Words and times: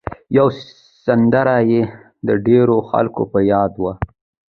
یوه 0.37 0.53
سندره 1.05 1.57
یې 1.71 1.81
د 2.27 2.29
ډېرو 2.47 2.77
خلکو 2.89 3.21
په 3.31 3.39
یاد 3.51 3.73
وه. 3.81 3.93